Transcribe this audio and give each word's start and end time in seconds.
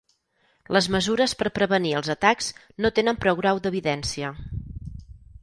Les 0.77 0.87
mesures 0.95 1.35
per 1.41 1.51
prevenir 1.57 1.91
els 1.99 2.09
atacs 2.15 2.49
no 2.85 2.93
tenen 3.01 3.21
prou 3.27 3.39
grau 3.43 3.61
d'evidència. 3.67 4.35